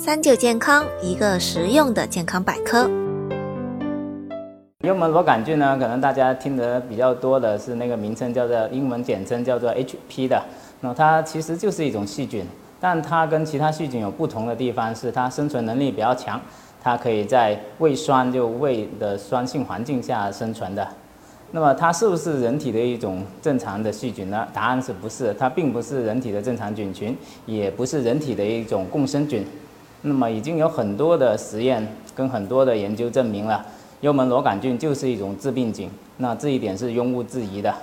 [0.00, 2.88] 三九健康，一个实用的健康百科。
[4.84, 10.40] 幽门螺杆菌呢，可能大家听得比较多的是那个名称，叫做英文简称叫做 HP 的。
[10.82, 12.46] 那它其实就是一种细菌，
[12.78, 16.40] 但它跟其他细菌有不同的地方是它生存能力比较强，
[16.80, 20.86] 它可以在胃酸就胃的酸性环境下生存的。
[21.50, 24.46] 那么它是不是人体的一种正常的细菌呢？
[24.54, 29.44] 答案是不是，它并不是人体的正常菌群，也不是人体的一种共生菌。
[30.02, 33.64] 那么已经有很多的实验跟很多的研究证明了，
[34.00, 35.90] 幽门螺杆菌就是一种致病菌。
[36.18, 37.74] 那这一点是庸勿置疑的。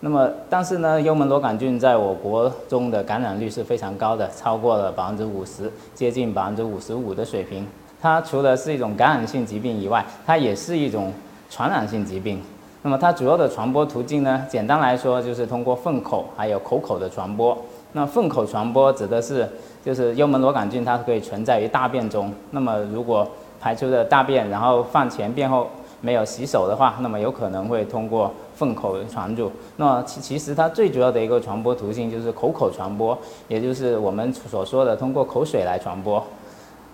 [0.00, 7.66] 那么但是呢，幽门螺杆菌在我国中的感染率是非常高的，超过了百分之五十，接近百分之五十五的水平。
[8.00, 11.12] 它除了是一种感染性疾病以外，它也是一种
[11.50, 12.40] 传染性疾病。
[12.82, 14.46] 那么它主要的传播途径呢？
[14.48, 17.58] 简单来说就是通过粪口还有口口的传播。
[17.92, 19.48] 那粪口传播指的是，
[19.84, 22.32] 就是幽门螺杆菌它可以存在于大便中。
[22.50, 23.26] 那么如果
[23.60, 25.68] 排出的大便，然后饭前便后
[26.00, 29.50] 没有洗手的话，那么有可能会通过粪口传入。
[29.76, 33.16] 那其其实它最主要的一个传播途径就是口口传播，
[33.48, 36.22] 也就是我们所说的通过口水来传播。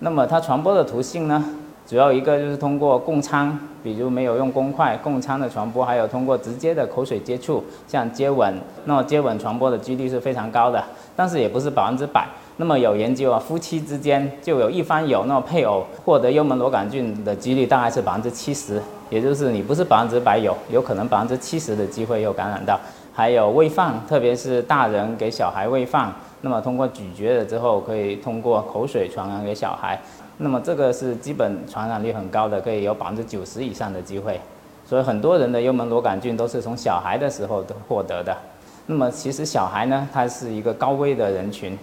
[0.00, 1.44] 那么它传播的途径呢？
[1.90, 10.80] 主要一个就是通过共餐，比如没有用公筷共餐的传播，还有通过直接的口水接触，像接吻，那么接吻传播的几率是非常高的，
[11.16, 12.28] 但是也不是百分之百。
[12.58, 22.78] 那么有研究啊，夫妻之间就有一方有，那么配偶获得幽门螺杆菌的几率大概是百分之七十，也就是你不是百分之百有，有可能百分之七十的机会有感染到。
[23.12, 30.00] 还有喂饭，特别是大人给小孩喂饭，那么通过咀嚼了之后，可以通过口水传染给小孩。
[30.42, 34.40] 那么这个是基本传染率很高的，可以有百分之九十以上的机会，
[34.86, 38.34] 所以很多人的幽门螺杆菌都是从小孩的时候获得的。
[38.86, 41.78] 那么其实小孩呢，他是一个高危的人群，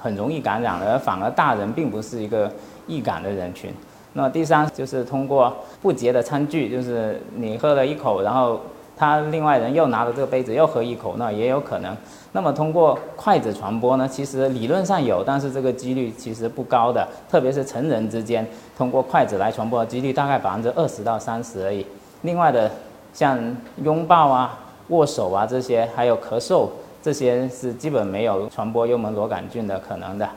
[0.00, 2.50] 很容易感染，而反而大人并不是一个
[2.86, 3.70] 易感的人群。
[4.14, 8.60] 那么第三就是通过不洁的餐具，就是你喝了一口，然后。
[8.98, 11.96] 他另外人又拿着这个杯子又喝一口，那也有可能。
[12.32, 14.08] 那么通过筷子传播呢？
[14.08, 17.06] 其实理论上有，但是这个几率其实不高的。
[17.30, 21.86] 特别是成人之间通过筷子来传播的几率大概百分之二十到三十而已。
[22.22, 22.70] 另外的
[23.14, 23.38] 像
[23.82, 26.68] 拥抱啊、握手啊这些，还有咳嗽
[27.00, 30.28] 这些是基本没有传播幽门螺杆菌的可能的。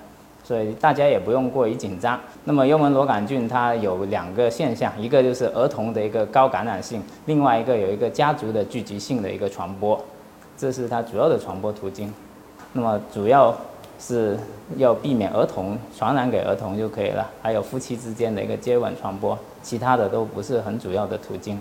[0.51, 2.19] 所以大家也不用过于紧张。
[2.43, 9.97] 那么幽门螺杆菌它有两个现象，一个就是儿童的一个高感染性，另外一个有一个家族的聚集性的一个传播，
[10.57, 12.13] 这是它主要的传播途径。
[12.73, 13.55] 那么主要
[13.97, 14.37] 是
[14.75, 21.57] 要避免儿童传染给儿童就可以了，还有夫妻之间的一个接吻传播，其他的都不是很主要的途径。